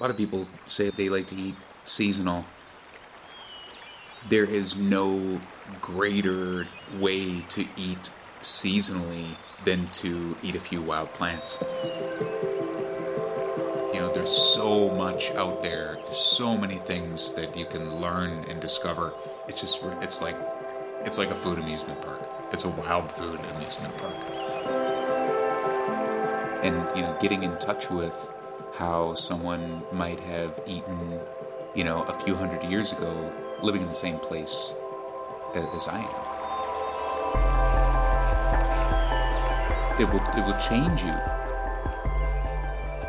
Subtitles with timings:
[0.00, 2.46] A lot of people say they like to eat seasonal.
[4.30, 5.42] There is no
[5.82, 6.66] greater
[6.98, 8.10] way to eat
[8.40, 11.58] seasonally than to eat a few wild plants.
[13.92, 15.98] You know, there's so much out there.
[16.04, 19.12] There's so many things that you can learn and discover.
[19.48, 20.36] It's just it's like
[21.04, 22.26] it's like a food amusement park.
[22.54, 24.14] It's a wild food amusement park.
[26.64, 28.32] And you know, getting in touch with
[28.74, 31.20] how someone might have eaten,
[31.74, 33.32] you know, a few hundred years ago,
[33.62, 34.74] living in the same place
[35.54, 36.30] as I am.
[40.00, 41.14] It will it will change you.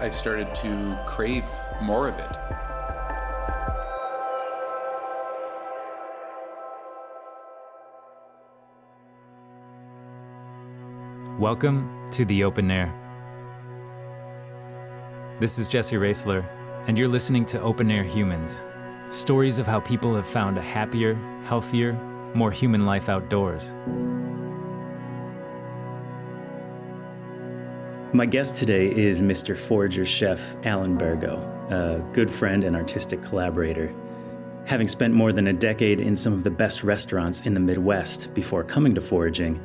[0.01, 1.45] I started to crave
[1.81, 2.37] more of it.
[11.39, 13.10] Welcome to the open air.
[15.41, 16.45] This is Jesse Raisler,
[16.85, 18.63] and you're listening to Open Air Humans
[19.09, 21.93] stories of how people have found a happier, healthier,
[22.35, 23.73] more human life outdoors.
[28.13, 29.57] My guest today is Mr.
[29.57, 31.39] Forager chef Alan Bergo,
[31.71, 33.91] a good friend and artistic collaborator.
[34.65, 38.31] Having spent more than a decade in some of the best restaurants in the Midwest
[38.35, 39.59] before coming to foraging,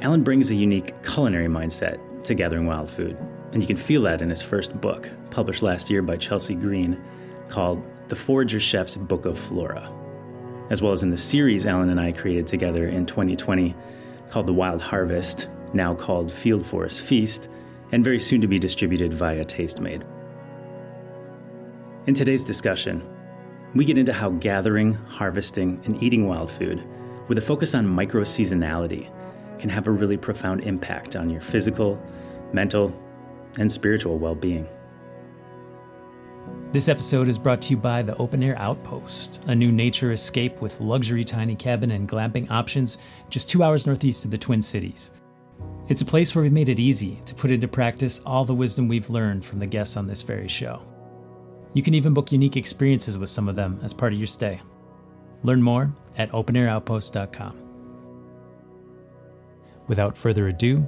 [0.00, 3.14] Alan brings a unique culinary mindset to gathering wild food.
[3.52, 7.02] And you can feel that in his first book, published last year by Chelsea Green,
[7.48, 9.90] called The Forager Chef's Book of Flora,
[10.70, 13.74] as well as in the series Alan and I created together in 2020
[14.30, 17.48] called The Wild Harvest, now called Field Forest Feast,
[17.92, 20.04] and very soon to be distributed via Tastemade.
[22.06, 23.02] In today's discussion,
[23.74, 26.86] we get into how gathering, harvesting, and eating wild food,
[27.28, 29.10] with a focus on micro seasonality,
[29.58, 32.02] can have a really profound impact on your physical,
[32.52, 32.94] mental,
[33.58, 34.66] and spiritual well being.
[36.70, 40.60] This episode is brought to you by the Open Air Outpost, a new nature escape
[40.60, 42.98] with luxury tiny cabin and glamping options
[43.30, 45.12] just two hours northeast of the Twin Cities.
[45.88, 48.86] It's a place where we've made it easy to put into practice all the wisdom
[48.86, 50.82] we've learned from the guests on this very show.
[51.72, 54.60] You can even book unique experiences with some of them as part of your stay.
[55.42, 57.56] Learn more at openairoutpost.com.
[59.86, 60.86] Without further ado,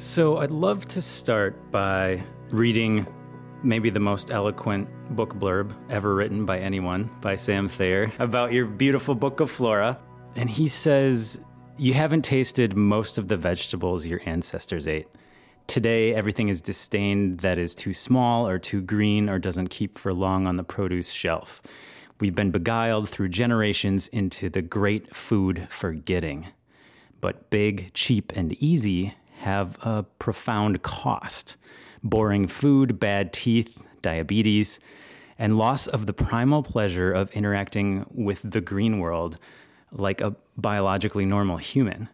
[0.00, 3.06] So, I'd love to start by reading
[3.62, 8.64] maybe the most eloquent book blurb ever written by anyone by Sam Thayer about your
[8.64, 9.98] beautiful book of flora.
[10.36, 11.38] And he says,
[11.76, 15.06] You haven't tasted most of the vegetables your ancestors ate.
[15.66, 20.14] Today, everything is disdained that is too small or too green or doesn't keep for
[20.14, 21.60] long on the produce shelf.
[22.20, 26.46] We've been beguiled through generations into the great food forgetting.
[27.20, 31.56] But big, cheap, and easy have a profound cost
[32.02, 34.80] boring food, bad teeth, diabetes,
[35.38, 39.38] and loss of the primal pleasure of interacting with the green world
[39.92, 42.08] like a biologically normal human.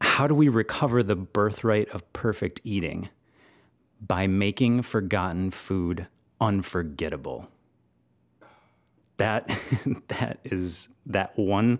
[0.00, 3.08] How do we recover the birthright of perfect eating?
[4.06, 6.06] By making forgotten food
[6.40, 7.48] unforgettable.
[9.18, 9.46] That
[10.08, 11.78] that is that one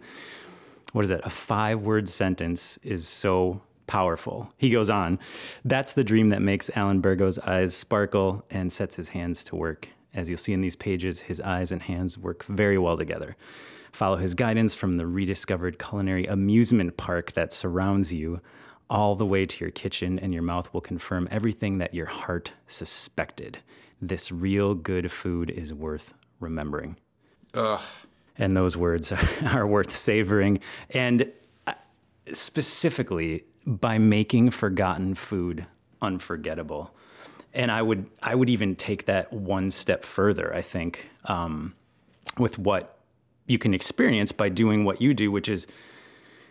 [0.93, 1.21] what is it?
[1.25, 4.49] A five word sentence is so powerful.
[4.57, 5.19] He goes on,
[5.65, 9.89] that's the dream that makes Alan Bergo's eyes sparkle and sets his hands to work.
[10.15, 13.35] As you'll see in these pages, his eyes and hands work very well together.
[13.91, 18.41] Follow his guidance from the rediscovered culinary amusement park that surrounds you
[18.89, 22.53] all the way to your kitchen, and your mouth will confirm everything that your heart
[22.69, 23.59] suspected.
[24.01, 26.97] This real good food is worth remembering.
[27.55, 27.81] Ugh.
[28.39, 29.13] And those words
[29.47, 30.61] are worth savoring.
[30.91, 31.33] And
[32.33, 35.67] specifically, by making forgotten food
[36.01, 36.95] unforgettable.
[37.53, 40.55] And I would I would even take that one step further.
[40.55, 41.75] I think um,
[42.39, 42.99] with what
[43.47, 45.67] you can experience by doing what you do, which is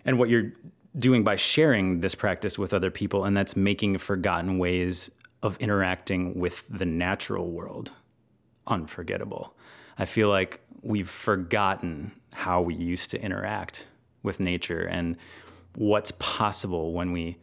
[0.05, 0.51] and what you're
[0.97, 5.09] doing by sharing this practice with other people, and that's making forgotten ways
[5.41, 7.91] of interacting with the natural world
[8.67, 9.55] unforgettable.
[9.97, 13.87] I feel like we've forgotten how we used to interact
[14.23, 15.17] with nature and
[15.79, 17.37] what's possible when we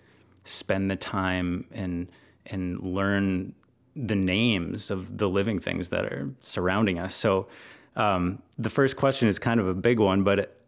[0.44, 2.06] spend the time and
[2.44, 3.54] and learn
[3.96, 7.14] the names of the living things that are surrounding us.
[7.14, 7.48] So
[7.96, 10.60] um, the first question is kind of a big one, but it,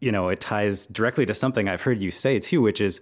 [0.00, 3.00] you know it ties directly to something I've heard you say too, which is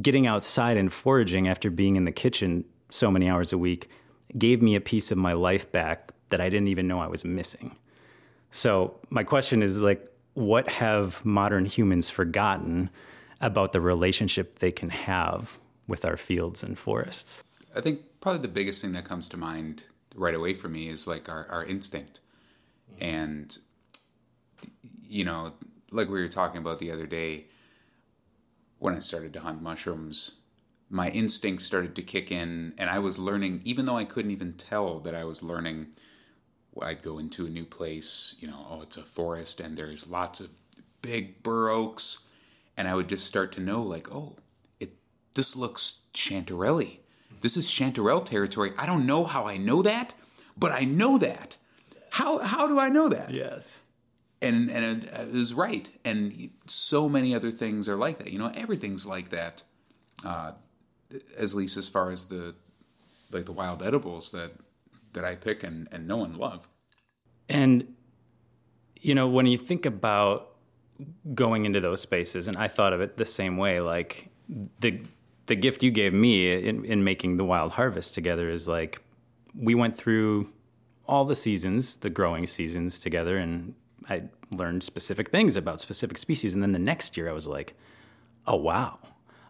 [0.00, 3.90] getting outside and foraging after being in the kitchen so many hours a week
[4.36, 7.24] gave me a piece of my life back that I didn't even know I was
[7.24, 7.76] missing.
[8.52, 12.90] So my question is like, what have modern humans forgotten
[13.40, 17.42] about the relationship they can have with our fields and forests.
[17.74, 21.06] I think probably the biggest thing that comes to mind right away for me is
[21.06, 22.20] like our, our instinct.
[23.00, 23.56] And,
[25.08, 25.52] you know,
[25.90, 27.46] like we were talking about the other day,
[28.78, 30.40] when I started to hunt mushrooms,
[30.90, 34.54] my instincts started to kick in, and I was learning, even though I couldn't even
[34.54, 35.88] tell that I was learning.
[36.80, 40.38] I'd go into a new place, you know, oh, it's a forest, and there's lots
[40.38, 40.60] of
[41.02, 42.27] big bur oaks,
[42.78, 44.36] and I would just start to know, like, oh,
[44.78, 44.92] it
[45.34, 47.00] this looks chanterelle.
[47.42, 48.70] This is chanterelle territory.
[48.78, 50.14] I don't know how I know that,
[50.56, 51.56] but I know that.
[52.12, 53.34] How how do I know that?
[53.34, 53.82] Yes.
[54.40, 55.90] And and it, it was right.
[56.04, 58.32] And so many other things are like that.
[58.32, 59.64] You know, everything's like that.
[60.24, 60.52] Uh,
[61.38, 62.54] at least as far as the
[63.32, 64.52] like the wild edibles that
[65.14, 66.68] that I pick and, and know and love.
[67.48, 67.94] And
[69.00, 70.57] you know, when you think about
[71.34, 74.30] going into those spaces, and I thought of it the same way, like
[74.80, 75.00] the
[75.46, 79.02] the gift you gave me in, in making the wild harvest together is like
[79.54, 80.52] we went through
[81.06, 83.74] all the seasons, the growing seasons together, and
[84.08, 84.24] I
[84.54, 86.54] learned specific things about specific species.
[86.54, 87.74] And then the next year, I was like,
[88.46, 88.98] oh wow,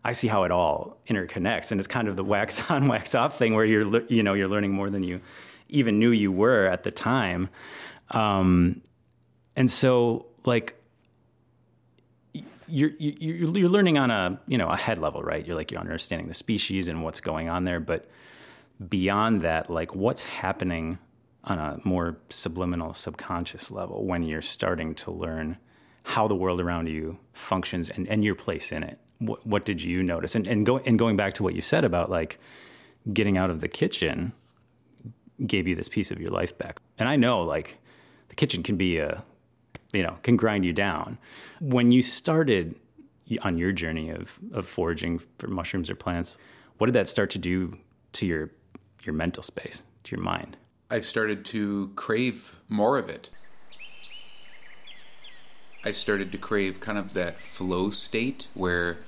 [0.04, 3.38] I see how it all interconnects, and it's kind of the wax on, wax off
[3.38, 5.20] thing where you're you know you're learning more than you
[5.68, 7.48] even knew you were at the time.
[8.10, 8.82] Um,
[9.54, 10.77] and so like
[12.69, 15.47] you're, you're you're learning on a you know a head level, right?
[15.47, 18.09] You're like you're understanding the species and what's going on there, but
[18.88, 20.99] beyond that, like what's happening
[21.44, 25.56] on a more subliminal, subconscious level when you're starting to learn
[26.03, 28.99] how the world around you functions and, and your place in it.
[29.19, 30.35] What, what did you notice?
[30.35, 32.38] And and go and going back to what you said about like
[33.12, 34.32] getting out of the kitchen
[35.47, 36.81] gave you this piece of your life back.
[36.99, 37.79] And I know like
[38.29, 39.25] the kitchen can be a
[39.93, 41.19] you know, can grind you down.
[41.61, 42.76] When you started
[43.43, 46.38] on your journey of of foraging for mushrooms or plants,
[46.79, 47.79] what did that start to do
[48.12, 48.50] to your
[49.05, 50.56] your mental space, to your mind?
[50.90, 53.31] I started to crave more of it.
[55.85, 58.99] I started to crave kind of that flow state where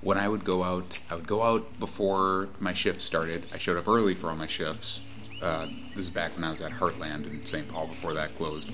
[0.00, 3.46] when I would go out, I would go out before my shift started.
[3.52, 5.02] I showed up early for all my shifts.
[5.42, 7.68] Uh, this is back when I was at Heartland in St.
[7.68, 8.72] Paul before that closed.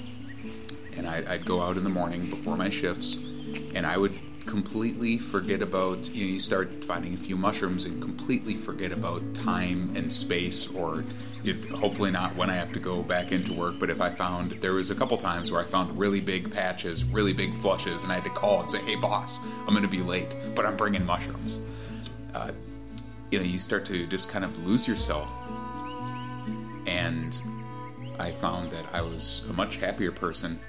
[0.97, 3.19] And I'd, I'd go out in the morning before my shifts,
[3.75, 8.01] and I would completely forget about you know you start finding a few mushrooms and
[8.03, 11.03] completely forget about time and space or
[11.45, 14.53] it, hopefully not when I have to go back into work but if I found
[14.61, 18.13] there was a couple times where I found really big patches really big flushes and
[18.13, 20.77] I had to call and say hey boss I'm going to be late but I'm
[20.77, 21.61] bringing mushrooms.
[22.35, 22.53] Uh,
[23.31, 25.29] you know you start to just kind of lose yourself.
[26.87, 27.41] And
[28.21, 30.61] I found that I was a much happier person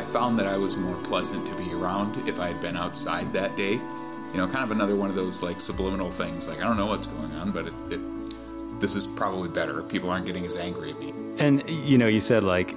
[0.00, 3.34] I found that I was more pleasant to be around if I had been outside
[3.34, 3.72] that day.
[3.72, 6.48] You know, kind of another one of those like subliminal things.
[6.48, 9.82] Like I don't know what's going on, but it, it this is probably better.
[9.82, 11.12] People aren't getting as angry at me.
[11.38, 12.74] And you know, you said like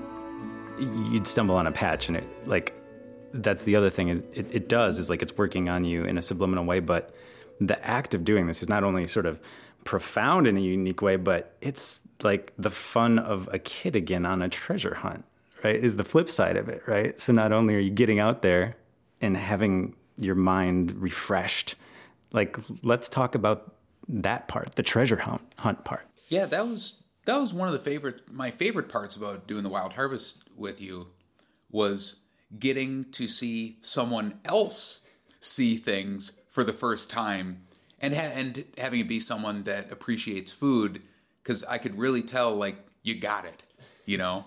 [0.78, 2.74] you'd stumble on a patch, and it like
[3.34, 6.18] that's the other thing is it, it does is like it's working on you in
[6.18, 7.16] a subliminal way, but
[7.62, 9.40] the act of doing this is not only sort of
[9.86, 14.42] profound in a unique way, but it's like the fun of a kid again on
[14.42, 15.24] a treasure hunt
[15.64, 17.20] right, is the flip side of it, right?
[17.20, 18.76] So not only are you getting out there
[19.22, 21.76] and having your mind refreshed,
[22.32, 23.76] like let's talk about
[24.08, 26.08] that part, the treasure hunt, hunt part.
[26.28, 29.70] Yeah, that was that was one of the favorite my favorite parts about doing the
[29.70, 31.08] wild harvest with you
[31.72, 32.22] was
[32.60, 35.06] getting to see someone else
[35.40, 37.64] see things for the first time
[38.00, 41.02] and ha- and having it be someone that appreciates food
[41.44, 43.66] cuz I could really tell like you got it,
[44.06, 44.46] you know?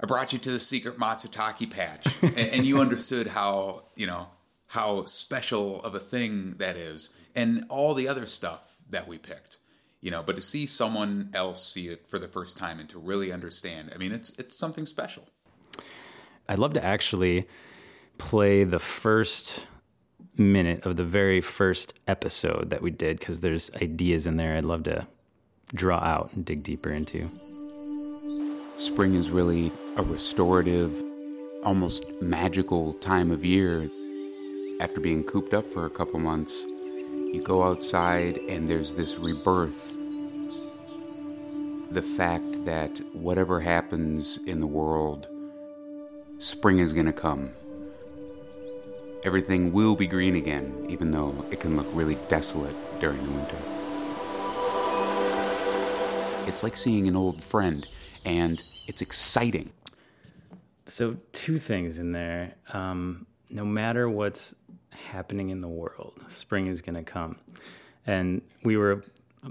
[0.00, 4.28] I brought you to the secret matsutake patch, and, and, you understood how you know
[4.68, 9.58] how special of a thing that is, and all the other stuff that we picked.
[10.02, 12.98] You know, but to see someone else see it for the first time and to
[12.98, 15.24] really understand, I mean, it's it's something special.
[16.48, 17.48] I'd love to actually
[18.18, 19.66] play the first
[20.36, 24.64] minute of the very first episode that we did because there's ideas in there I'd
[24.64, 25.06] love to
[25.74, 27.30] draw out and dig deeper into.
[28.76, 31.02] Spring is really a restorative,
[31.64, 33.90] almost magical time of year.
[34.78, 39.94] After being cooped up for a couple months, you go outside and there's this rebirth.
[41.92, 45.28] The fact that whatever happens in the world,
[46.40, 47.52] spring is going to come.
[49.24, 53.56] Everything will be green again, even though it can look really desolate during the winter.
[56.46, 57.88] It's like seeing an old friend
[58.26, 59.72] and it's exciting.
[60.86, 62.54] So, two things in there.
[62.72, 64.54] Um, no matter what's
[64.90, 67.36] happening in the world, spring is going to come.
[68.06, 69.04] And we were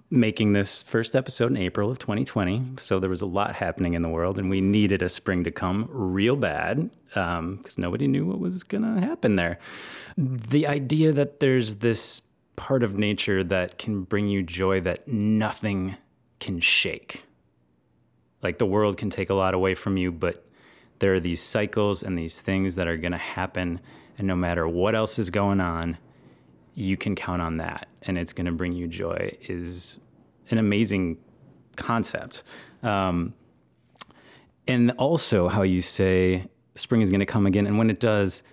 [0.09, 2.63] making this first episode in April of 2020.
[2.77, 5.51] So there was a lot happening in the world, and we needed a spring to
[5.51, 9.59] come real bad because um, nobody knew what was going to happen there.
[10.17, 12.21] The idea that there's this
[12.55, 15.95] part of nature that can bring you joy that nothing
[16.39, 17.25] can shake.
[18.41, 20.44] Like the world can take a lot away from you, but
[20.99, 23.79] there are these cycles and these things that are going to happen.
[24.17, 25.97] And no matter what else is going on,
[26.73, 29.99] you can count on that and it's going to bring you joy is
[30.51, 31.17] an amazing
[31.75, 32.43] concept.
[32.83, 33.33] Um,
[34.67, 37.67] and also, how you say spring is going to come again.
[37.67, 38.43] And when it does,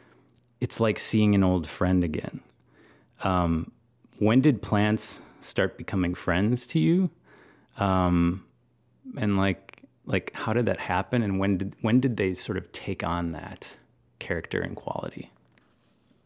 [0.60, 2.40] it's like seeing an old friend again.
[3.22, 3.72] Um,
[4.18, 7.10] when did plants start becoming friends to you?
[7.78, 8.44] Um,
[9.16, 9.71] and like,
[10.04, 11.22] like, how did that happen?
[11.22, 13.76] And when did when did they sort of take on that
[14.18, 15.30] character and quality?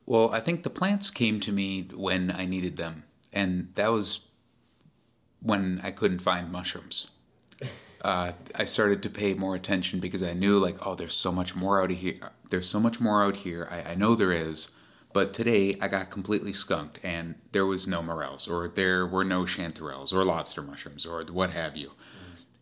[0.06, 4.26] Well, I think the plants came to me when I needed them, and that was
[5.40, 7.10] when I couldn't find mushrooms.
[8.02, 11.56] Uh, I started to pay more attention because I knew, like, oh, there's so much
[11.56, 12.14] more out of here.
[12.50, 13.66] There's so much more out here.
[13.68, 14.76] I, I know there is,
[15.12, 19.40] but today I got completely skunked, and there was no morels, or there were no
[19.40, 21.92] chanterelles, or lobster mushrooms, or what have you.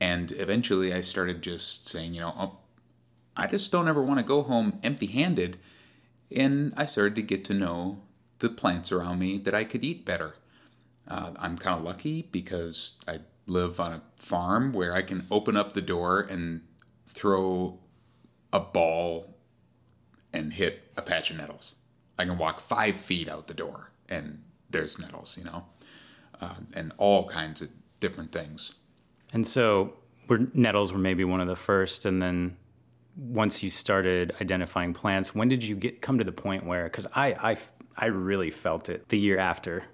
[0.04, 2.58] And eventually, I started just saying, you know, oh,
[3.38, 5.56] I just don't ever want to go home empty-handed
[6.36, 8.02] and I started to get to know
[8.40, 10.34] the plants around me that I could eat better.
[11.08, 15.56] Uh, I'm kind of lucky because I live on a farm where I can open
[15.56, 16.60] up the door and
[17.06, 17.78] throw
[18.52, 19.34] a ball
[20.34, 21.76] and hit a patch of nettles.
[22.18, 25.64] I can walk five feet out the door and there's nettles, you know,
[26.42, 27.70] uh, and all kinds of
[28.00, 28.80] different things.
[29.34, 29.92] And so,
[30.28, 32.56] were nettles were maybe one of the first, and then
[33.16, 36.84] once you started identifying plants, when did you get come to the point where?
[36.84, 37.56] Because I, I
[37.96, 39.84] I really felt it the year after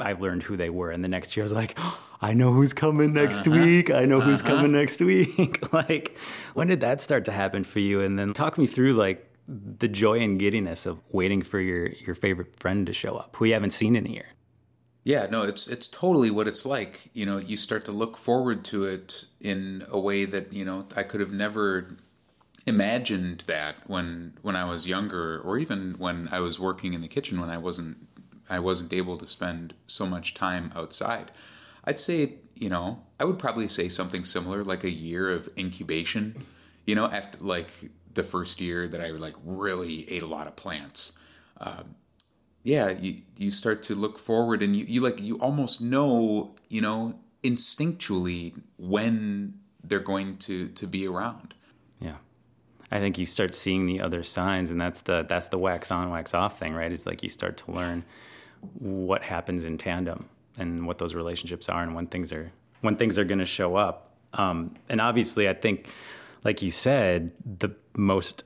[0.00, 2.52] I learned who they were, and the next year I was like, oh, I know
[2.52, 3.60] who's coming next uh-huh.
[3.60, 3.90] week.
[3.90, 4.30] I know uh-huh.
[4.30, 5.72] who's coming next week.
[5.72, 6.16] like,
[6.54, 8.00] when did that start to happen for you?
[8.00, 12.14] And then talk me through like the joy and giddiness of waiting for your your
[12.14, 14.26] favorite friend to show up, who you haven't seen in a year.
[15.06, 17.10] Yeah, no, it's it's totally what it's like.
[17.14, 20.88] You know, you start to look forward to it in a way that you know
[20.96, 21.96] I could have never
[22.66, 27.08] imagined that when when I was younger, or even when I was working in the
[27.08, 27.98] kitchen when I wasn't
[28.50, 31.30] I wasn't able to spend so much time outside.
[31.84, 36.46] I'd say you know I would probably say something similar, like a year of incubation.
[36.84, 37.70] You know, after like
[38.12, 41.16] the first year that I like really ate a lot of plants.
[41.60, 41.84] Uh,
[42.66, 46.80] yeah, you you start to look forward, and you, you like you almost know you
[46.80, 49.54] know instinctually when
[49.84, 51.54] they're going to to be around.
[52.00, 52.16] Yeah.
[52.90, 56.10] I think you start seeing the other signs, and that's the that's the wax on,
[56.10, 56.90] wax off thing, right?
[56.90, 58.04] Is like you start to learn
[58.80, 63.16] what happens in tandem and what those relationships are, and when things are when things
[63.16, 64.10] are going to show up.
[64.34, 65.86] Um, and obviously, I think,
[66.42, 68.42] like you said, the most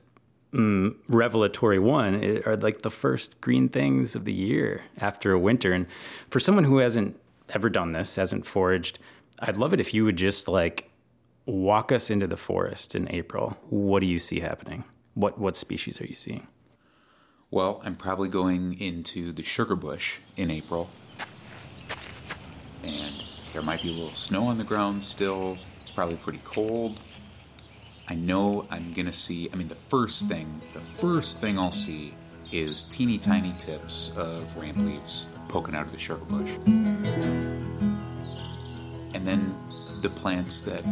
[0.53, 5.73] mm, revelatory one are like the first green things of the year after a winter.
[5.73, 5.87] And
[6.29, 8.99] for someone who hasn't ever done this, hasn't foraged,
[9.39, 10.89] I'd love it if you would just like
[11.45, 13.57] walk us into the forest in April.
[13.69, 14.83] What do you see happening?
[15.13, 16.47] What what species are you seeing?
[17.49, 20.89] Well, I'm probably going into the sugar bush in April.
[22.81, 23.13] And
[23.51, 25.57] there might be a little snow on the ground still.
[25.81, 27.01] It's probably pretty cold.
[28.07, 32.13] I know I'm to see, I mean, the first thing, the first thing I'll see
[32.51, 36.57] is teeny tiny tips of ramp leaves poking out of the sugar bush.
[39.13, 39.55] And then
[40.01, 40.83] the plants that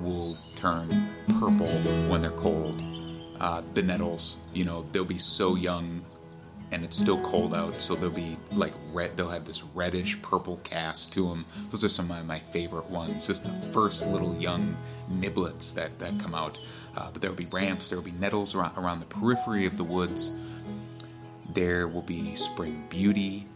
[0.00, 1.08] will turn
[1.38, 1.68] purple
[2.08, 2.82] when they're cold.
[3.38, 6.04] Uh, the nettles, you know, they'll be so young
[6.72, 9.16] and it's still cold out, so they'll be like red.
[9.16, 11.44] They'll have this reddish purple cast to them.
[11.70, 13.28] Those are some of my favorite ones.
[13.28, 14.76] Just the first little young
[15.10, 16.58] niblets that that come out.
[16.96, 17.88] Uh, but there will be ramps.
[17.88, 20.36] There will be nettles around, around the periphery of the woods.
[21.52, 23.46] There will be spring beauty,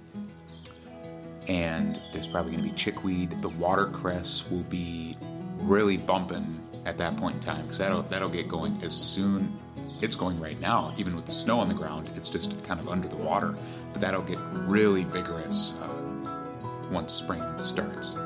[1.48, 3.30] and there's probably going to be chickweed.
[3.42, 5.16] The watercress will be
[5.58, 9.58] really bumping at that point in time because that'll that'll get going as soon
[10.02, 12.88] it's going right now even with the snow on the ground it's just kind of
[12.88, 13.56] under the water
[13.92, 15.88] but that'll get really vigorous uh,
[16.90, 18.18] once spring starts.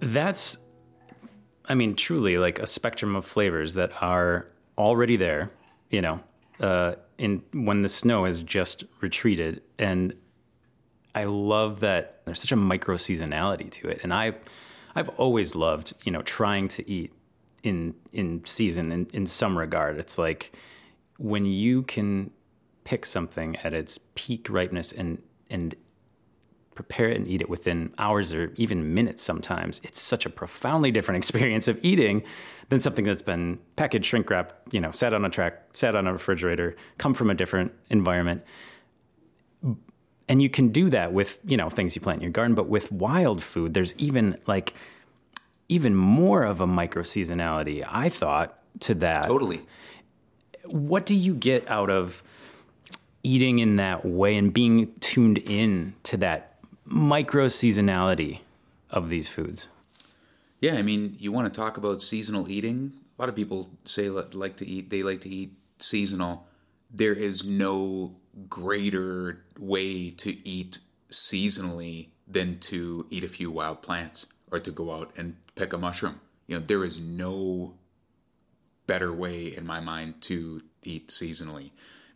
[0.00, 0.58] That's
[1.68, 5.50] i mean truly like a spectrum of flavors that are already there
[5.90, 6.20] you know
[6.60, 10.14] uh, in when the snow has just retreated and
[11.14, 14.34] I love that there's such a micro seasonality to it, and I,
[14.94, 17.12] I've always loved you know trying to eat
[17.62, 19.98] in in season in, in some regard.
[19.98, 20.52] It's like
[21.18, 22.30] when you can
[22.84, 25.74] pick something at its peak ripeness and and
[26.74, 29.80] prepare it and eat it within hours or even minutes sometimes.
[29.84, 32.22] It's such a profoundly different experience of eating
[32.68, 36.06] than something that's been packaged, shrink wrapped, you know, sat on a track, sat on
[36.06, 38.42] a refrigerator, come from a different environment.
[40.28, 42.68] And you can do that with, you know, things you plant in your garden, but
[42.68, 44.72] with wild food, there's even like
[45.68, 49.24] even more of a micro seasonality, I thought, to that.
[49.24, 49.60] Totally.
[50.66, 52.22] What do you get out of
[53.22, 58.40] eating in that way and being tuned in to that micro seasonality
[58.90, 59.68] of these foods?
[60.60, 62.92] Yeah, I mean, you want to talk about seasonal eating.
[63.18, 64.90] A lot of people say like to eat.
[64.90, 66.46] They like to eat seasonal.
[66.90, 68.16] There is no
[68.48, 70.78] greater way to eat
[71.10, 75.78] seasonally than to eat a few wild plants or to go out and pick a
[75.78, 76.20] mushroom.
[76.46, 77.74] You know, there is no
[78.86, 81.70] better way in my mind to eat seasonally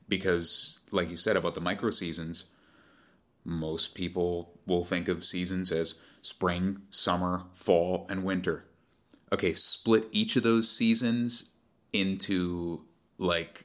[0.08, 2.52] because like you said about the micro seasons
[3.44, 8.64] most people will think of seasons as spring summer fall and winter
[9.32, 11.54] okay split each of those seasons
[11.92, 12.82] into
[13.18, 13.64] like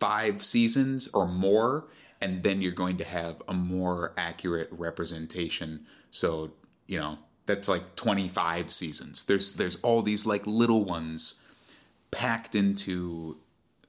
[0.00, 1.86] five seasons or more
[2.20, 6.50] and then you're going to have a more accurate representation so
[6.86, 11.42] you know that's like 25 seasons there's there's all these like little ones
[12.10, 13.36] packed into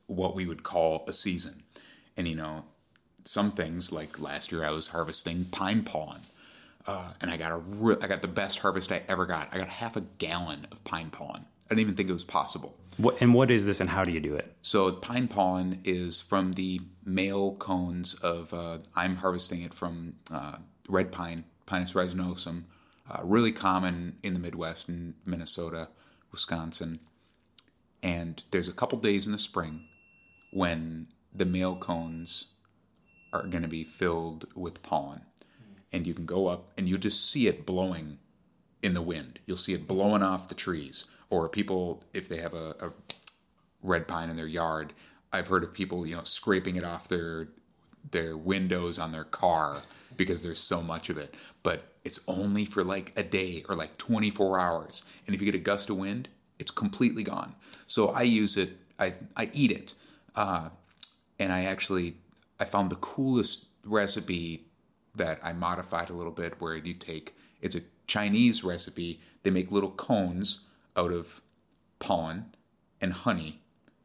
[0.10, 1.64] what we would call a season.
[2.18, 2.66] And you know,
[3.24, 6.22] some things like last year I was harvesting pine pollen,
[6.88, 9.50] uh, and I got a re- I got the best harvest I ever got.
[9.54, 11.46] I got half a gallon of pine pollen.
[11.66, 12.76] I didn't even think it was possible.
[12.98, 14.56] What, and what is this, and how do you do it?
[14.64, 18.54] So pine pollen is from the male cones of.
[18.54, 22.64] Uh, I'm harvesting it from uh, red pine, Pinus resinosum,
[23.10, 25.90] uh, really common in the Midwest in Minnesota,
[26.32, 27.00] Wisconsin.
[28.04, 29.86] And there's a couple days in the spring
[30.52, 32.54] when the male cones
[33.34, 35.22] are going to be filled with pollen.
[35.92, 38.20] And you can go up and you just see it blowing
[38.82, 39.40] in the wind.
[39.46, 41.10] You'll see it blowing off the trees.
[41.30, 42.92] Or people, if they have a, a
[43.82, 44.94] red pine in their yard,
[45.32, 47.50] I've heard of people, you know, scraping it off their
[48.12, 49.82] their windows on their car
[50.16, 51.36] because there's so much of it.
[51.64, 55.06] But it's only for like a day or like 24 hours.
[55.28, 57.54] And if you get a gust of wind, it's completely gone.
[57.86, 59.94] So I use it, I, I eat it
[60.36, 60.70] uh,
[61.38, 62.16] and I actually
[62.60, 64.66] I found the coolest recipe
[65.14, 69.20] that I modified a little bit where you take it's a Chinese recipe.
[69.44, 70.66] They make little cones
[70.98, 71.42] out of
[72.00, 72.56] pollen
[73.00, 73.62] and honey,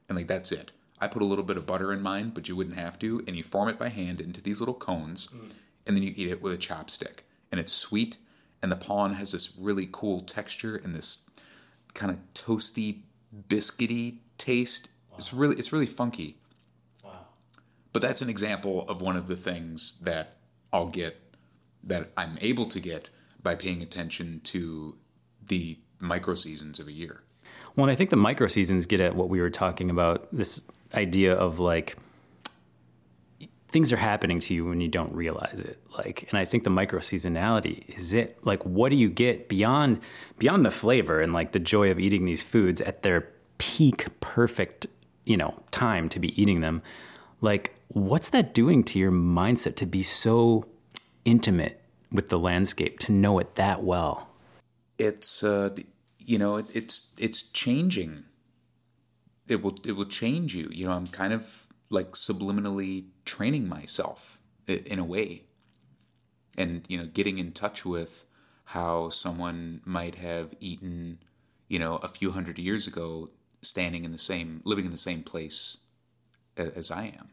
[0.08, 0.72] and like that's it.
[1.00, 3.36] I put a little bit of butter in mine, but you wouldn't have to, and
[3.36, 5.54] you form it by hand into these little cones, mm.
[5.86, 7.20] and then you eat it with a chopstick.
[7.54, 8.16] And it's sweet,
[8.60, 11.30] and the pollen has this really cool texture and this
[11.94, 13.02] kind of toasty,
[13.48, 14.88] biscuity taste.
[15.16, 16.38] It's really it's really funky.
[17.04, 17.26] Wow.
[17.92, 20.34] But that's an example of one of the things that
[20.72, 21.36] I'll get
[21.84, 23.08] that I'm able to get
[23.40, 24.96] by paying attention to
[25.46, 27.22] the micro seasons of a year.
[27.76, 30.64] Well, and I think the micro seasons get at what we were talking about this
[30.92, 31.98] idea of like
[33.74, 36.70] things are happening to you when you don't realize it like and i think the
[36.70, 40.00] micro seasonality is it like what do you get beyond
[40.38, 44.86] beyond the flavor and like the joy of eating these foods at their peak perfect
[45.24, 46.82] you know, time to be eating them.
[47.40, 50.66] Like, what's that doing to your mindset to be so
[51.24, 51.80] intimate
[52.12, 54.28] with the landscape, to know it that well?
[54.98, 55.70] It's, uh,
[56.18, 58.24] you know, it, it's it's changing.
[59.48, 60.68] It will it will change you.
[60.72, 65.44] You know, I'm kind of like subliminally training myself in a way,
[66.58, 68.26] and you know, getting in touch with
[68.66, 71.18] how someone might have eaten,
[71.68, 73.30] you know, a few hundred years ago
[73.62, 75.78] standing in the same, living in the same place
[76.56, 77.30] as I am.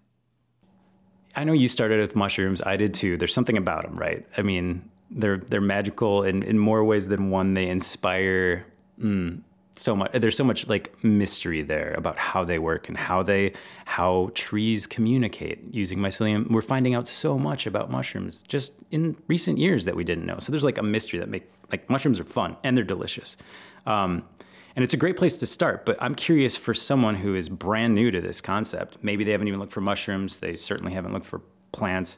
[1.35, 2.61] I know you started with mushrooms.
[2.61, 3.17] I did too.
[3.17, 4.25] There's something about them, right?
[4.37, 7.53] I mean, they're they're magical in, in more ways than one.
[7.53, 8.65] They inspire
[9.01, 9.41] mm,
[9.75, 10.11] so much.
[10.13, 13.53] There's so much like mystery there about how they work and how they
[13.85, 16.51] how trees communicate using mycelium.
[16.51, 20.37] We're finding out so much about mushrooms just in recent years that we didn't know.
[20.39, 23.37] So there's like a mystery that make like mushrooms are fun and they're delicious.
[23.85, 24.25] Um,
[24.75, 27.93] and it's a great place to start, but I'm curious for someone who is brand
[27.93, 28.97] new to this concept.
[29.01, 31.41] Maybe they haven't even looked for mushrooms, they certainly haven't looked for
[31.73, 32.17] plants.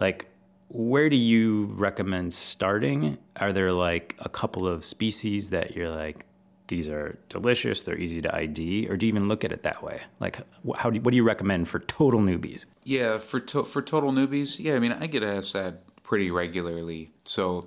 [0.00, 0.28] Like,
[0.68, 3.18] where do you recommend starting?
[3.36, 6.26] Are there like a couple of species that you're like,
[6.68, 9.82] these are delicious, they're easy to ID, or do you even look at it that
[9.82, 10.02] way?
[10.20, 10.38] Like,
[10.76, 12.66] how do you, what do you recommend for total newbies?
[12.84, 17.10] Yeah, for to, for total newbies, yeah, I mean, I get asked that pretty regularly.
[17.24, 17.62] So,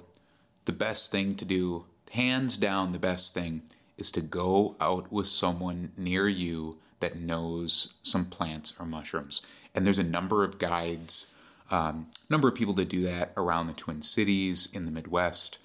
[0.66, 3.62] the best thing to do, hands down, the best thing
[3.98, 9.42] is to go out with someone near you that knows some plants or mushrooms.
[9.74, 11.32] And there's a number of guides
[11.72, 15.58] Um, number of people that do that around the Twin Cities in the Midwest.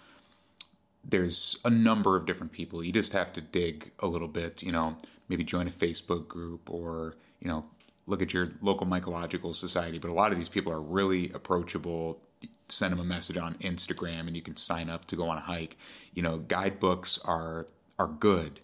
[1.05, 2.85] There's a number of different people.
[2.85, 4.97] You just have to dig a little bit, you know,
[5.29, 7.67] maybe join a Facebook group or, you know,
[8.07, 9.99] look at your local mycological society.
[9.99, 12.21] But a lot of these people are really approachable.
[12.69, 15.41] Send them a message on Instagram and you can sign up to go on a
[15.41, 15.77] hike.
[16.15, 17.67] You know, guidebooks are
[17.99, 18.61] are good.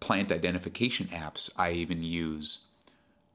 [0.00, 2.66] Plant identification apps I even use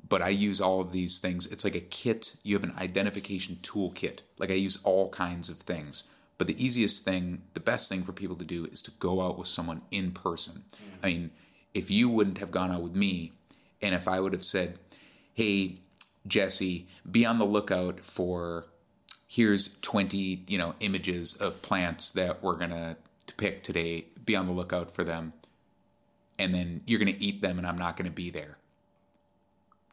[0.10, 1.46] but I use all of these things.
[1.46, 2.36] It's like a kit.
[2.44, 4.22] You have an identification toolkit.
[4.40, 6.10] Like I use all kinds of things.
[6.40, 9.38] But the easiest thing, the best thing for people to do is to go out
[9.38, 10.64] with someone in person.
[10.72, 11.06] Mm-hmm.
[11.06, 11.32] I mean,
[11.74, 13.34] if you wouldn't have gone out with me,
[13.82, 14.80] and if I would have said,
[15.34, 15.80] hey,
[16.26, 18.66] Jesse, be on the lookout for
[19.28, 22.96] here's 20, you know, images of plants that we're going to
[23.36, 24.06] pick today.
[24.26, 25.34] Be on the lookout for them.
[26.40, 28.59] And then you're going to eat them and I'm not going to be there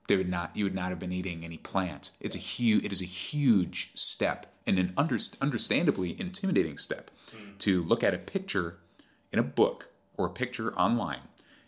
[0.09, 2.17] they would not you would not have been eating any plants.
[2.21, 7.59] It's a huge it is a huge step and an under, understandably intimidating step mm.
[7.59, 8.79] to look at a picture
[9.33, 11.21] in a book or a picture online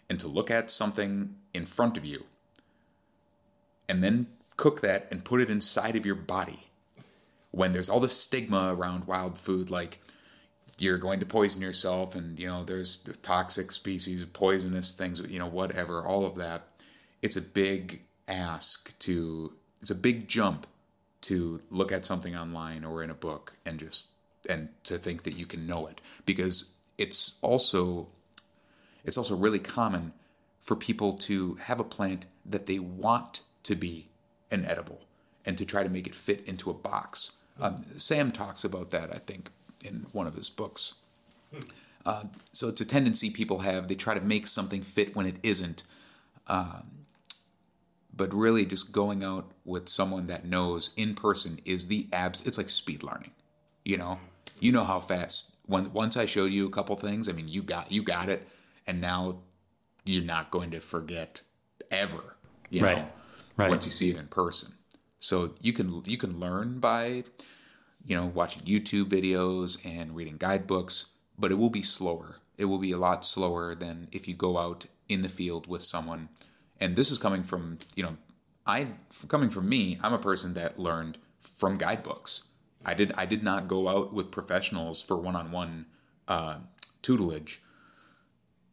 [0.09, 2.24] and to look at something in front of you
[3.88, 6.68] and then cook that and put it inside of your body
[7.51, 10.01] when there's all this stigma around wild food like
[10.79, 15.46] you're going to poison yourself and you know there's toxic species poisonous things you know
[15.46, 16.62] whatever all of that
[17.22, 20.67] it's a big ask to it's a big jump
[21.23, 24.12] to look at something online or in a book and just
[24.49, 28.09] and to think that you can know it because it's also
[29.05, 30.12] it's also really common
[30.61, 34.09] for people to have a plant that they want to be
[34.51, 35.01] an edible
[35.45, 37.33] and to try to make it fit into a box.
[37.61, 39.51] Um, Sam talks about that, I think,
[39.85, 41.01] in one of his books.
[42.05, 43.88] Uh, so it's a tendency people have.
[43.88, 45.85] They try to make something fit when it isn't.
[46.47, 46.98] Um,
[48.18, 52.59] but really just going out with someone that knows in person is the abs it's
[52.59, 53.33] like speed learning
[53.85, 54.04] you know?
[54.04, 54.59] Mm-hmm.
[54.61, 57.62] You know how fast when once i showed you a couple things i mean you
[57.62, 58.46] got you got it
[58.87, 59.38] and now
[60.04, 61.42] you're not going to forget
[61.90, 62.37] ever
[62.70, 62.98] you right.
[62.98, 63.09] know?
[63.57, 63.70] Right.
[63.70, 64.74] once you see it in person.
[65.18, 67.24] So you can you can learn by
[68.07, 72.37] you know watching youtube videos and reading guidebooks but it will be slower.
[72.57, 75.83] It will be a lot slower than if you go out in the field with
[75.83, 76.28] someone
[76.81, 78.17] and this is coming from you know
[78.67, 78.87] i
[79.29, 82.45] coming from me i'm a person that learned from guidebooks.
[82.85, 85.87] I did i did not go out with professionals for one-on-one
[86.27, 86.59] uh,
[87.03, 87.62] tutelage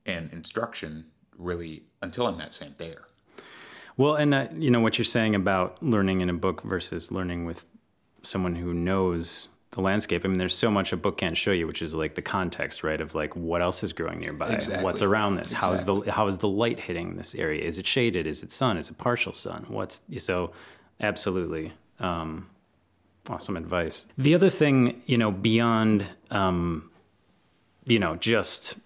[0.06, 1.06] and instruction
[1.38, 3.08] really until i met sam thayer
[3.98, 7.46] well and uh, you know what you're saying about learning in a book versus learning
[7.46, 7.66] with
[8.24, 10.26] someone who knows the landscape.
[10.26, 12.84] I mean, there's so much a book can't show you, which is like the context,
[12.84, 13.00] right?
[13.00, 14.84] Of like what else is growing nearby, exactly.
[14.84, 15.68] what's around this, exactly.
[15.68, 17.62] how is the how is the light hitting this area?
[17.62, 18.26] Is it shaded?
[18.26, 18.78] Is it sun?
[18.78, 19.66] Is it partial sun?
[19.68, 20.52] What's so?
[21.02, 22.50] Absolutely, um,
[23.30, 24.08] awesome advice.
[24.18, 26.90] The other thing, you know, beyond, um,
[27.86, 28.78] you know, just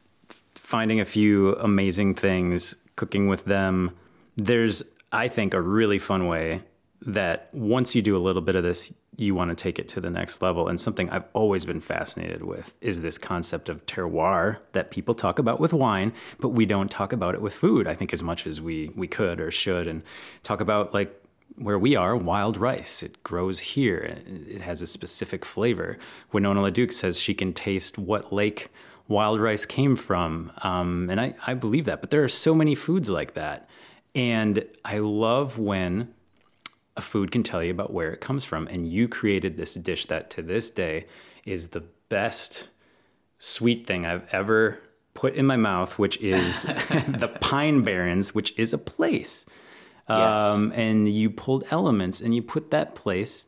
[0.55, 3.95] finding a few amazing things, cooking with them.
[4.35, 6.63] There's, I think, a really fun way
[7.01, 10.01] that once you do a little bit of this, you want to take it to
[10.01, 10.67] the next level.
[10.67, 15.39] And something I've always been fascinated with is this concept of terroir that people talk
[15.39, 18.47] about with wine, but we don't talk about it with food, I think, as much
[18.47, 19.87] as we, we could or should.
[19.87, 20.03] And
[20.43, 21.13] talk about like
[21.55, 23.03] where we are, wild rice.
[23.03, 24.17] It grows here.
[24.47, 25.97] It has a specific flavor.
[26.31, 28.69] Winona LaDuke says she can taste what lake
[29.09, 30.51] wild rice came from.
[30.63, 31.99] Um, and I, I believe that.
[31.99, 33.67] But there are so many foods like that.
[34.15, 36.13] And I love when
[36.99, 38.67] a food can tell you about where it comes from.
[38.67, 41.07] And you created this dish that to this day
[41.45, 42.67] is the best
[43.39, 44.79] sweet thing I've ever
[45.13, 46.63] put in my mouth, which is
[47.07, 49.45] the Pine Barrens, which is a place.
[50.07, 50.41] Yes.
[50.41, 53.45] Um, and you pulled elements and you put that place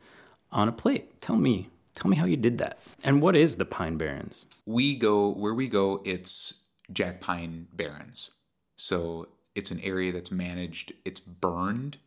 [0.52, 1.22] on a plate.
[1.22, 2.80] Tell me, tell me how you did that.
[3.04, 4.46] And what is the Pine Barrens?
[4.66, 6.02] We go where we go.
[6.06, 6.62] It's
[6.92, 8.36] Jack Pine Barrens.
[8.78, 10.94] So it's an area that's managed.
[11.04, 11.98] It's burned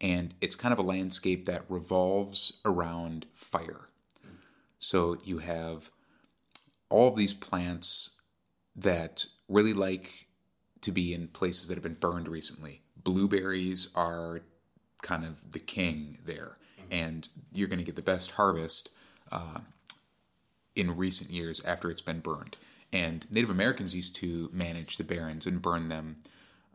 [0.00, 3.88] and it's kind of a landscape that revolves around fire.
[4.78, 5.90] So you have
[6.88, 8.20] all of these plants
[8.74, 10.26] that really like
[10.80, 12.82] to be in places that have been burned recently.
[12.96, 14.40] Blueberries are
[15.02, 16.56] kind of the king there,
[16.90, 18.92] and you're going to get the best harvest
[19.30, 19.60] uh,
[20.74, 22.56] in recent years after it's been burned.
[22.92, 26.16] And Native Americans used to manage the barrens and burn them,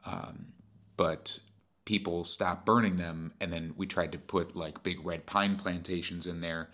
[0.05, 0.47] um,
[0.95, 1.39] but
[1.85, 6.27] people stopped burning them and then we tried to put like big red pine plantations
[6.27, 6.69] in there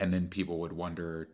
[0.00, 1.28] and then people would wonder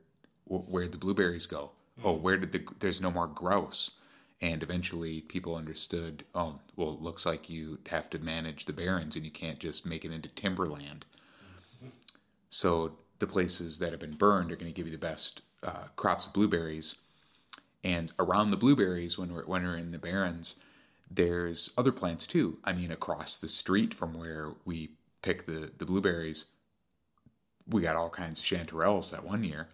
[0.46, 2.04] where'd the blueberries go mm.
[2.04, 3.96] oh where did the there's no more grouse
[4.42, 9.16] and eventually people understood oh well it looks like you have to manage the barrens
[9.16, 11.04] and you can't just make it into timberland
[11.76, 11.88] mm-hmm.
[12.50, 15.84] So the places that have been burned are going to give you the best uh,
[15.96, 16.96] crops of blueberries.
[17.82, 20.60] And around the blueberries, when we're when we're in the barrens,
[21.10, 22.58] there's other plants too.
[22.64, 24.90] I mean, across the street from where we
[25.22, 26.52] pick the the blueberries,
[27.66, 29.68] we got all kinds of chanterelles that one year,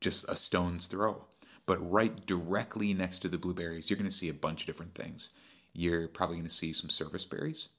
[0.00, 1.24] just a stone's throw.
[1.66, 4.94] But right directly next to the blueberries, you're going to see a bunch of different
[4.94, 5.30] things.
[5.74, 7.70] You're probably going to see some service berries,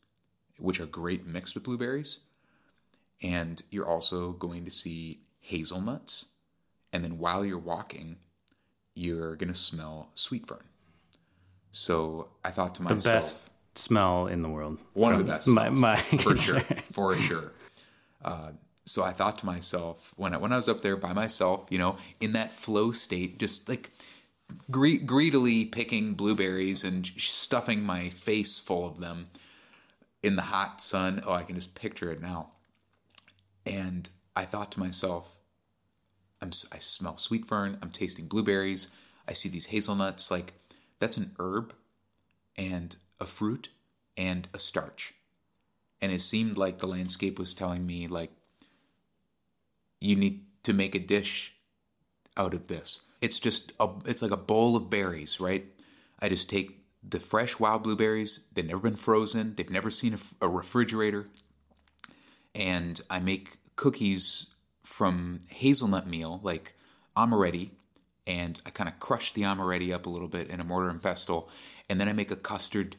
[0.60, 2.20] which are great mixed with blueberries.
[3.22, 6.34] And you're also going to see hazelnuts.
[6.94, 8.18] And then while you're walking,
[8.94, 10.69] you're going to smell sweet fern.
[11.72, 14.80] So I thought to myself, The best smell in the world.
[14.94, 17.52] one of the best My, my for sure, for sure.
[18.24, 18.52] Uh,
[18.86, 21.78] so I thought to myself when I, when I was up there by myself, you
[21.78, 23.92] know, in that flow state, just like
[24.72, 29.28] gre- greedily picking blueberries and stuffing my face full of them
[30.24, 31.22] in the hot sun.
[31.26, 32.48] Oh, I can just picture it now.
[33.66, 35.38] And I thought to myself,
[36.42, 37.78] I'm, I smell sweet fern.
[37.82, 38.92] I'm tasting blueberries.
[39.28, 40.32] I see these hazelnuts.
[40.32, 40.54] Like
[41.00, 41.74] that's an herb
[42.56, 43.70] and a fruit
[44.18, 45.14] and a starch.
[46.02, 48.32] And it seemed like the landscape was telling me, like,
[50.00, 51.56] you need to make a dish
[52.38, 53.06] out of this.
[53.22, 55.66] It's just a, it's like a bowl of berries, right?
[56.20, 58.48] I just take the fresh wild blueberries.
[58.54, 59.56] They've never been frozen.
[59.56, 61.28] They've never seen a refrigerator,
[62.56, 66.76] and I make cookies from hazelnut meal, like
[67.16, 67.72] amaretti,
[68.30, 71.02] and I kind of crush the amaretti up a little bit in a mortar and
[71.02, 71.50] pestle,
[71.90, 72.96] and then I make a custard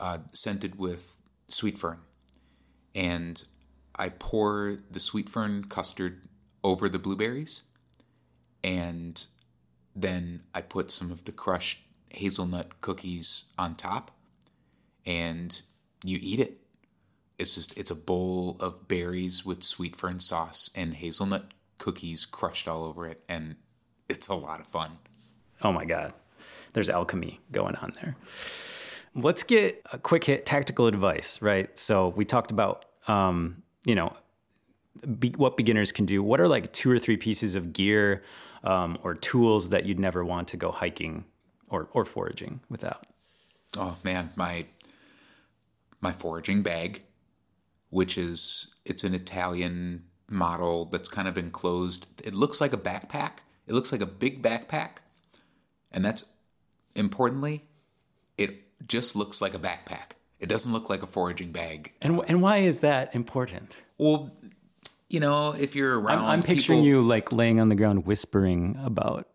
[0.00, 1.98] uh, scented with sweet fern,
[2.94, 3.44] and
[3.94, 6.22] I pour the sweet fern custard
[6.64, 7.64] over the blueberries,
[8.64, 9.22] and
[9.94, 14.10] then I put some of the crushed hazelnut cookies on top,
[15.04, 15.60] and
[16.02, 16.58] you eat it.
[17.38, 22.66] It's just it's a bowl of berries with sweet fern sauce and hazelnut cookies crushed
[22.66, 23.56] all over it, and
[24.10, 24.90] it's a lot of fun.
[25.62, 26.12] Oh my God.
[26.72, 28.16] There's alchemy going on there.
[29.14, 31.76] Let's get a quick hit tactical advice, right?
[31.78, 34.12] So we talked about, um, you know,
[35.18, 36.22] be, what beginners can do.
[36.22, 38.22] What are like two or three pieces of gear
[38.62, 41.24] um, or tools that you'd never want to go hiking
[41.68, 43.06] or, or foraging without?
[43.76, 44.66] Oh man, my
[46.00, 47.02] my foraging bag,
[47.90, 52.06] which is it's an Italian model that's kind of enclosed.
[52.24, 53.42] It looks like a backpack.
[53.70, 54.96] It looks like a big backpack.
[55.92, 56.24] And that's
[56.96, 57.64] importantly,
[58.36, 60.16] it just looks like a backpack.
[60.40, 61.92] It doesn't look like a foraging bag.
[62.02, 63.76] And, and why is that important?
[63.96, 64.32] Well,
[65.08, 68.06] you know, if you're I'm, around I'm picturing people- you like laying on the ground
[68.06, 69.28] whispering about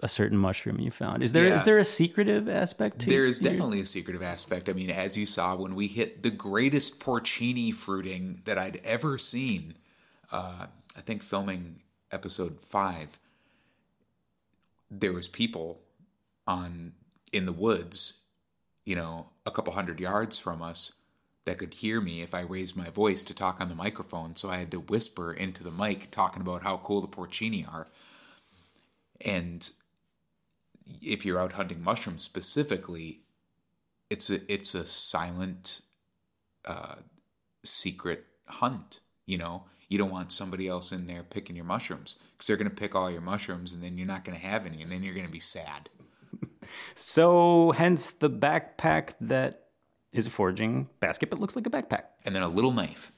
[0.00, 1.22] a certain mushroom you found.
[1.22, 1.64] Is there is Yeah.
[1.64, 4.68] there a secretive aspect to There is your- definitely a secretive aspect.
[4.68, 9.16] I mean, as you saw when we hit the greatest porcini fruiting that I'd ever
[9.16, 9.74] seen,
[10.32, 13.18] uh, I think filming episode five,
[14.90, 15.80] there was people
[16.46, 16.92] on
[17.32, 18.22] in the woods,
[18.84, 21.00] you know, a couple hundred yards from us
[21.44, 24.34] that could hear me if I raised my voice to talk on the microphone.
[24.36, 27.86] So I had to whisper into the mic talking about how cool the porcini are.
[29.20, 29.70] And
[31.00, 33.20] if you're out hunting mushrooms specifically,
[34.10, 35.82] it's a it's a silent,
[36.64, 36.96] uh,
[37.64, 39.00] secret hunt.
[39.24, 42.68] You know, you don't want somebody else in there picking your mushrooms because they're going
[42.68, 45.02] to pick all your mushrooms, and then you're not going to have any, and then
[45.02, 45.88] you're going to be sad.
[46.94, 49.68] So, hence the backpack that
[50.12, 52.02] is a foraging basket, but looks like a backpack.
[52.24, 53.12] and then a little knife,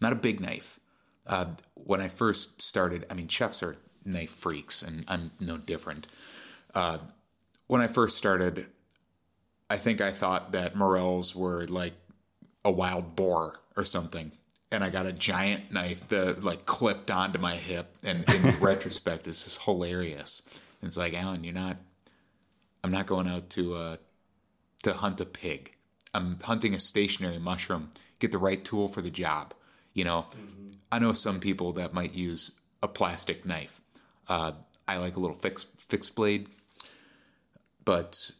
[0.00, 0.78] not a big knife.
[1.26, 6.06] Uh, when I first started, I mean, chefs are knife freaks, and I'm no different.
[6.74, 6.98] Uh,
[7.66, 8.66] when I first started,
[9.70, 11.94] I think I thought that morels were like
[12.64, 14.32] a wild boar or something.
[14.74, 17.94] And I got a giant knife that like clipped onto my hip.
[18.02, 20.42] And in retrospect, this is hilarious.
[20.82, 21.76] It's like, Alan, you're not,
[22.82, 23.96] I'm not going out to, uh,
[24.82, 25.74] to hunt a pig.
[26.12, 27.90] I'm hunting a stationary mushroom.
[28.18, 29.54] Get the right tool for the job.
[29.94, 30.26] You know,
[30.90, 33.80] I know some people that might use a plastic knife.
[34.28, 34.52] Uh,
[34.86, 36.48] I like a little fixed fixed blade,
[37.84, 38.32] but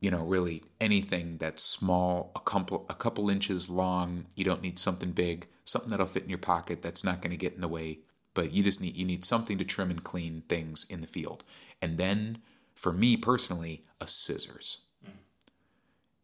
[0.00, 4.26] you know, really anything that's small, a couple a couple inches long.
[4.36, 6.82] You don't need something big, something that'll fit in your pocket.
[6.82, 8.00] That's not going to get in the way.
[8.34, 11.44] But you just need you need something to trim and clean things in the field.
[11.82, 12.38] And then,
[12.74, 14.82] for me personally, a scissors.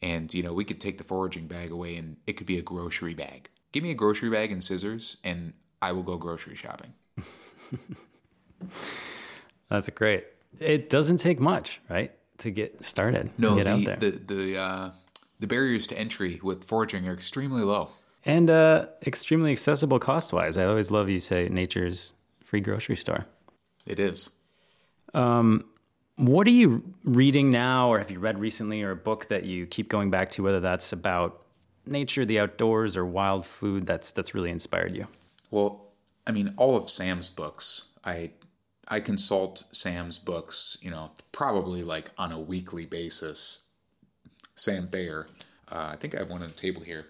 [0.01, 2.63] And you know, we could take the foraging bag away, and it could be a
[2.63, 3.49] grocery bag.
[3.73, 6.95] Give me a grocery bag and scissors, and I will go grocery shopping.
[9.69, 10.25] That's great.
[10.61, 13.31] It doesn't take much, right, to get started.
[13.39, 13.97] No, get out the there.
[13.97, 14.91] the the, uh,
[15.41, 17.91] the barriers to entry with foraging are extremely low.
[18.25, 20.59] And uh, extremely accessible cost wise.
[20.59, 23.27] I always love you say nature's free grocery store.
[23.87, 24.31] It is.
[25.13, 25.65] Um,
[26.17, 29.67] what are you reading now, or have you read recently, or a book that you
[29.67, 31.43] keep going back to, whether that's about
[31.87, 35.09] nature, the outdoors, or wild food that's that's really inspired you?
[35.51, 35.87] Well,
[36.27, 37.91] I mean, all of Sam's books.
[38.05, 38.31] I
[38.87, 43.67] I consult Sam's books, you know, probably like on a weekly basis.
[44.55, 45.27] Sam Thayer.
[45.71, 47.07] Uh, I think I have one on the table here.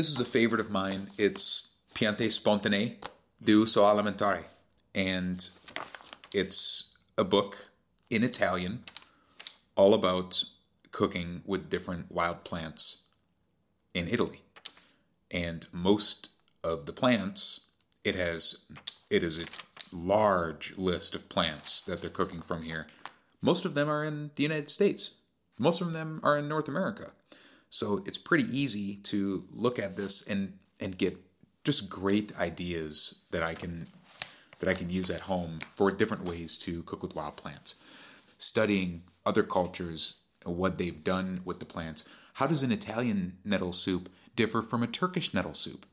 [0.00, 1.08] This is a favorite of mine.
[1.18, 2.94] It's Piante Spontanee
[3.44, 4.44] do So Alimentare.
[4.94, 5.46] And
[6.32, 7.66] it's a book
[8.08, 8.84] in Italian
[9.76, 10.44] all about
[10.90, 13.02] cooking with different wild plants
[13.92, 14.40] in Italy.
[15.30, 16.30] And most
[16.64, 17.66] of the plants,
[18.02, 18.64] it has
[19.10, 19.44] it is a
[19.92, 22.86] large list of plants that they're cooking from here.
[23.42, 25.10] Most of them are in the United States.
[25.58, 27.10] Most of them are in North America.
[27.70, 31.18] So it's pretty easy to look at this and and get
[31.64, 33.86] just great ideas that I can
[34.58, 37.76] that I can use at home for different ways to cook with wild plants.
[38.38, 42.08] Studying other cultures, what they've done with the plants.
[42.34, 45.86] How does an Italian nettle soup differ from a Turkish nettle soup?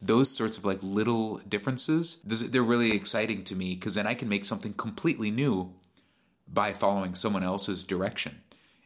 [0.00, 4.28] Those sorts of like little differences, they're really exciting to me because then I can
[4.28, 5.74] make something completely new
[6.48, 8.40] by following someone else's direction.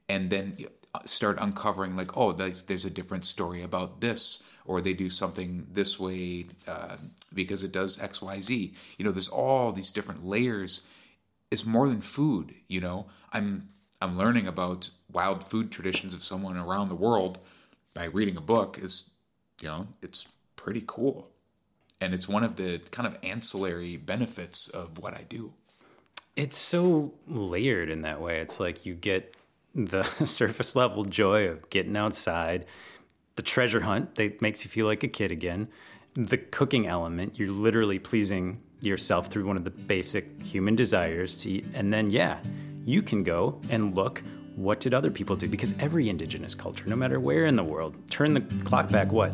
[0.08, 0.56] And then
[1.04, 5.66] start uncovering like oh there's, there's a different story about this or they do something
[5.70, 6.96] this way uh,
[7.32, 10.88] because it does xyz you know there's all these different layers.
[11.50, 13.06] It's more than food you know?
[13.32, 13.68] I'm
[14.00, 17.38] i'm learning about wild food traditions of someone around the world
[17.92, 19.10] by reading a book is
[19.60, 21.30] you know it's pretty cool.
[22.00, 25.52] And it's one of the kind of ancillary benefits of what i do.
[26.36, 28.40] It's so layered in that way.
[28.40, 29.34] It's like you get
[29.74, 32.66] the surface level joy of getting outside,
[33.36, 35.68] the treasure hunt that makes you feel like a kid again,
[36.14, 41.50] the cooking element, you're literally pleasing yourself through one of the basic human desires to
[41.50, 41.66] eat.
[41.74, 42.38] And then, yeah,
[42.84, 44.22] you can go and look
[44.56, 45.48] what did other people do?
[45.48, 49.32] Because every indigenous culture, no matter where in the world, turn the clock back, what,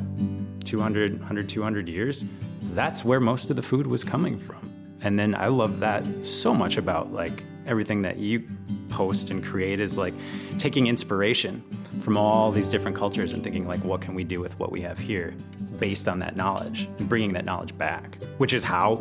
[0.65, 2.25] 200, 100, 200 years?
[2.73, 4.73] That's where most of the food was coming from.
[5.03, 8.47] And then I love that so much about like everything that you
[8.89, 10.15] post and create is like
[10.59, 11.63] taking inspiration
[12.03, 14.81] from all these different cultures and thinking like what can we do with what we
[14.81, 15.35] have here
[15.79, 18.95] based on that knowledge and bringing that knowledge back which is how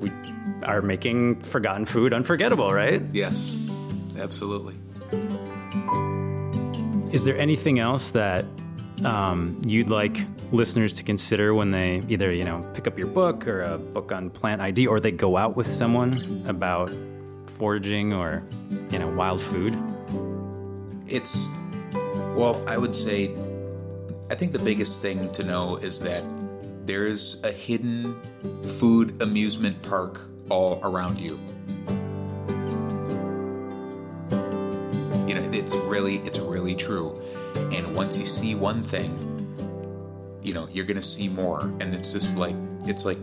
[0.00, 0.10] we
[0.64, 3.02] are making forgotten food unforgettable right?
[3.12, 3.58] Yes
[4.18, 4.76] absolutely.
[7.12, 8.44] Is there anything else that
[9.04, 10.16] um, you'd like
[10.52, 14.12] listeners to consider when they either you know pick up your book or a book
[14.12, 16.92] on plant id or they go out with someone about
[17.62, 18.42] foraging or,
[18.90, 19.72] you know, wild food?
[21.06, 21.46] It's,
[22.34, 23.30] well, I would say,
[24.32, 26.24] I think the biggest thing to know is that
[26.86, 28.16] there is a hidden
[28.64, 31.38] food amusement park all around you.
[35.28, 37.22] You know, it's really, it's really true.
[37.54, 39.14] And once you see one thing,
[40.42, 41.60] you know, you're gonna see more.
[41.78, 43.18] And it's just like, it's like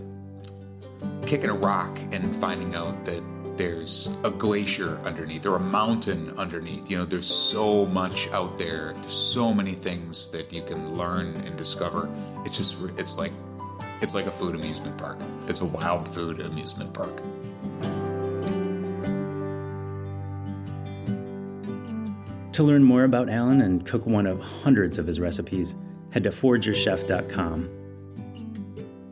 [1.25, 3.21] kicking a rock and finding out that
[3.59, 6.89] there's a glacier underneath or a mountain underneath.
[6.89, 8.93] You know, there's so much out there.
[9.01, 12.09] There's so many things that you can learn and discover.
[12.45, 13.33] It's just, it's like,
[14.01, 15.17] it's like a food amusement park.
[15.47, 17.17] It's a wild food amusement park.
[22.53, 25.75] To learn more about Alan and cook one of hundreds of his recipes,
[26.11, 27.69] head to foragerchef.com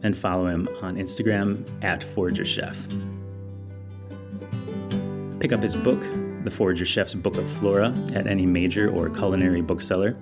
[0.04, 3.17] and follow him on Instagram at foragerchef.
[5.40, 6.02] Pick up his book,
[6.44, 10.18] The Forager Chef's Book of Flora, at any major or culinary bookseller.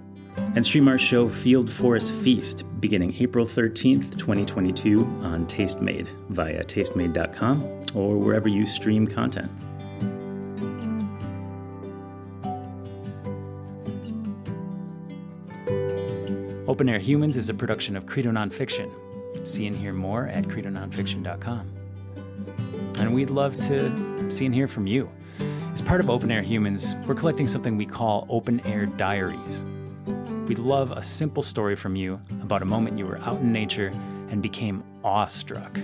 [0.56, 7.64] And stream our show Field Forest Feast beginning April 13th, 2022 on Tastemade via tastemade.com
[7.94, 9.50] or wherever you stream content.
[16.68, 18.92] Open Air Humans is a production of Credo Nonfiction.
[19.48, 21.85] See and hear more at credononfiction.com.
[23.00, 25.10] And we'd love to see and hear from you.
[25.74, 29.66] As part of Open Air Humans, we're collecting something we call Open Air Diaries.
[30.48, 33.88] We'd love a simple story from you about a moment you were out in nature
[34.30, 35.80] and became awestruck.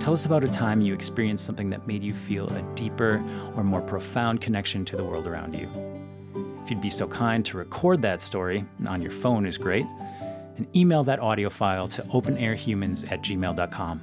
[0.00, 3.22] Tell us about a time you experienced something that made you feel a deeper
[3.56, 5.68] or more profound connection to the world around you.
[6.64, 9.86] If you'd be so kind to record that story, on your phone is great,
[10.56, 14.00] and email that audio file to openairhumans at gmail.com.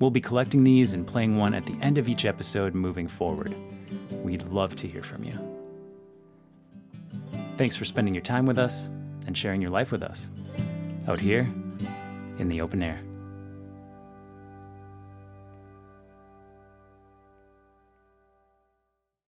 [0.00, 3.54] We'll be collecting these and playing one at the end of each episode moving forward.
[4.10, 5.38] We'd love to hear from you.
[7.56, 8.90] Thanks for spending your time with us
[9.26, 10.28] and sharing your life with us.
[11.06, 11.48] out here
[12.38, 13.00] in the open air.